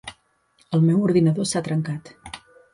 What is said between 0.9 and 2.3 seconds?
ordinador s'ha trencat.